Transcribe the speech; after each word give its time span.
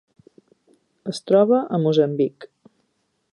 Es 1.13 1.21
troba 1.31 1.59
a 1.77 1.81
Moçambic. 1.85 2.49